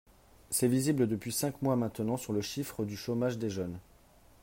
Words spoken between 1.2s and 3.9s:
cinq mois maintenant sur le chiffre du chômage des jeunes.